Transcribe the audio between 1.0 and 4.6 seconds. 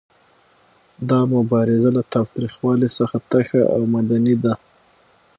دا مبارزه له تاوتریخوالي څخه تشه او مدني ده.